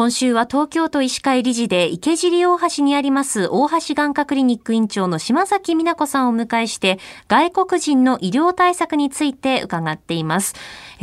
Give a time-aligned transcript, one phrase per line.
[0.00, 10.54] 今週は東京都医師会理事で池尻大橋にあります大橋眼科クリニック院長の島崎美奈子さんをお迎えして外国人の医療対策について伺っています。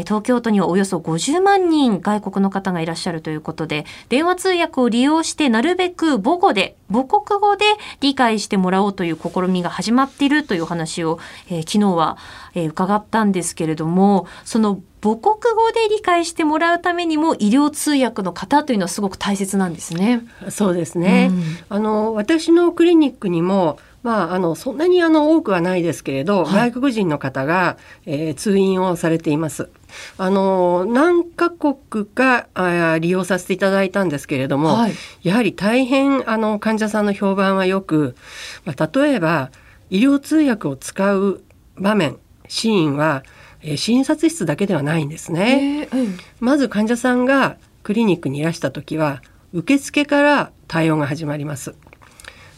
[0.00, 7.64] 東京都にはおよそ50万人外国の方がいらっしゃるということで、電話通訳を利用してなるべく母語で、母国語で
[8.00, 11.18] 理解してもらおうという試みが始まっているという話を、
[11.50, 12.16] えー、昨日は、
[12.54, 20.22] えー、伺ったんですけれども、その母国語で理解してもらうためにも医療通訳の方というのはすごく大切なんですね。
[20.48, 21.30] そうですね。
[21.32, 29.70] うん、あの私のクリニックにもまあ、あのそんなにあの多くはないですけれど、はい、外国人の方が、えー、通院をされています。
[30.18, 34.92] あの何カ国かあ利用させていただいたんですけれども、はい、
[35.22, 38.16] やはり大変あの患者さんの評判はよく、
[38.64, 39.50] まあ、例えば
[39.90, 41.42] 医療通訳を使う
[41.76, 43.22] 場面シーンは、
[43.62, 45.88] えー、診察室だけではないんですね。
[45.92, 49.22] うん、まず患者さんがクリニックにいらした時は
[49.52, 51.74] 受付から対応が始まります。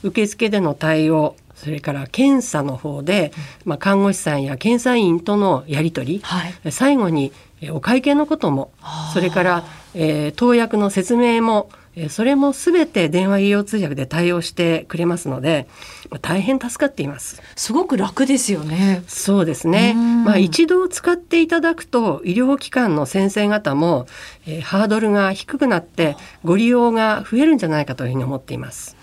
[0.02, 3.32] 受付での対応それから検査の方で、
[3.64, 7.32] まあ、看護師さんや検査員とのやり取り、はい、最後に
[7.70, 8.73] お会計のことも
[9.14, 9.64] それから、
[9.95, 11.70] えー、投薬の説明も
[12.09, 15.68] それもすべて電話医療通訳で対応してくれますので
[16.23, 17.40] 大変助かっています。
[17.54, 19.04] すごく楽ですよね。
[19.06, 19.95] そうですね。
[19.95, 24.06] まあ一度使っていただくと医療機関の先生方も、
[24.46, 28.96] えー、ハードルが低くなってご利用が増えるんじゃないかというふうに思っています。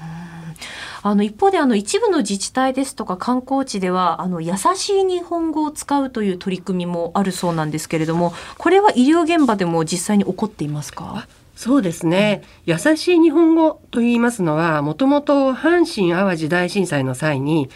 [1.03, 11.27] あの一方であの一部の自治体ですとか観光地ではあの優しい日本語を使うという取り組みもあるそうなんですけれどもこれは医療現場でも実際に起こっていますか？
[11.61, 17.69] そうですね、うん、優しい日本語と言いますのはもともと阪神・淡路大震災の際に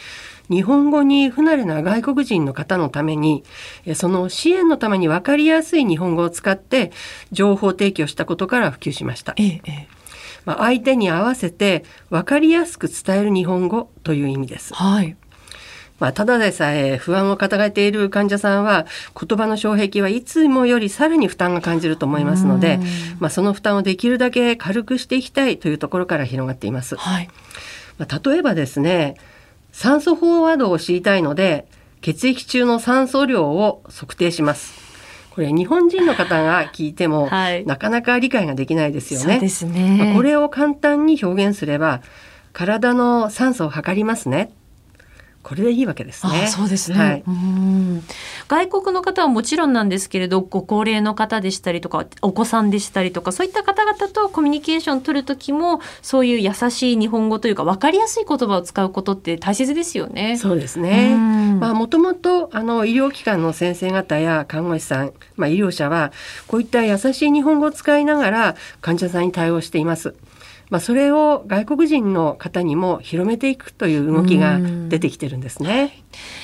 [0.50, 3.44] 日本語に不慣れな外国人の方のために
[3.94, 6.91] その支援のために分かりやすい日本語を使って
[7.31, 9.36] 情報提供したことから普及しました。
[9.38, 9.88] ええ
[10.45, 14.73] まあ、相手に合わせて分かりやすく伝える日本語という意味です。
[14.73, 15.16] はい
[15.99, 18.85] まあ、ただでさえ不安を抱えている患者さんは
[19.19, 22.79] 言葉の障壁はいつもよりさらに負担が感じると思いますので、
[23.19, 26.97] まあ、その負担をできるだけ軽くしていきたいというところから広がっています。
[26.97, 27.29] はい、
[27.97, 29.16] まあ、例えばですね
[29.72, 31.66] 酸素飽和度を知りたいので
[32.01, 34.85] 血液中の酸素量を測定します。
[35.35, 39.34] これ日本人の方が聞いても、はい、なかなか理解ができないですよね。
[39.34, 40.13] そうですね。
[40.16, 42.01] これを簡単に表現すれば、
[42.53, 44.51] 体の酸素を測りますね。
[45.45, 46.47] これでいいわけですね。
[46.47, 48.03] そうですね、はい、うん
[48.47, 60.35] 外国の方はもちろんなんですけれどご高齢の方でしたりとかお子さんでしたりとかそういった方々とコミュニケーション取る時もそういう優しい日本語というか分かりやすい言葉を使うことって大切ですよね。
[60.38, 61.16] そうですね。
[61.16, 66.11] まあもともとあの医療機関の先生方や看護師さん、まあ、医療者は
[66.47, 70.16] こういった優しい日本語を使いながら患者さんに対応しています。
[70.70, 74.59] まあ、それを外国人の方にも広めていくという動きが
[74.90, 76.03] 出てきてるんですね。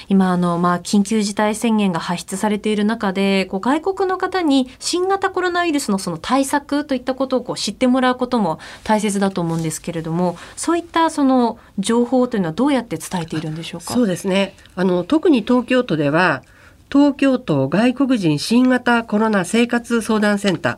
[0.10, 13.94] 今あの、まあ、緊急事態宣言が発出されている中でこう外国の方に新型コロナウイルスのその対策といったことをこう知ってもらうことも大切だと思うんですけれどもそういったその情報というのはどうやって伝えているんでしょうか？
[13.94, 16.44] そうですねあの特に東京都では
[16.92, 20.76] 東京都外国人新型コロナ生活相談センター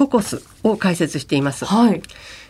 [0.00, 1.66] トコスを開設しています。
[1.66, 2.02] はい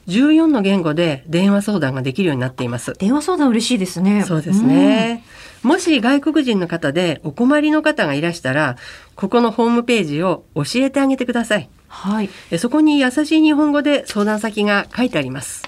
[0.06, 2.94] 14の言語で電話相談ができるようになっています。
[2.94, 4.24] 電話相談嬉しいですね。
[4.24, 5.22] そうですね。
[5.62, 8.76] うん、もし外国人の方でお困りの方がいらしたら、
[9.14, 11.68] ここのホームページを教えてあげてください。
[11.86, 12.30] はい。
[12.58, 15.62] そこに優しい日本語で相談先が書いてあります。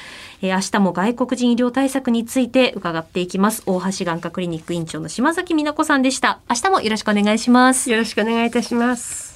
[0.43, 3.63] えー、明日も外国人医療対策について伺っていきます。
[3.67, 6.41] 大橋眼科クリニック院長の島崎美奈子さんでした。
[6.49, 7.91] 明日もよろしくお願いします。
[7.91, 9.28] よろしくお願いいたします。